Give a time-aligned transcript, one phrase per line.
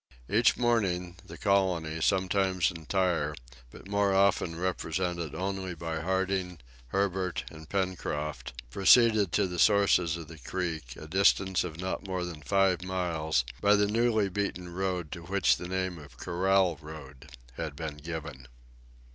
[0.27, 3.35] Each morning, the colony, sometimes entire,
[3.69, 10.27] but more often represented only by Harding, Herbert, and Pencroft, proceeded to the sources of
[10.27, 15.11] the Creek, a distance of not more than five miles, by the newly beaten road
[15.11, 18.47] to which the name of Corral Road had been given.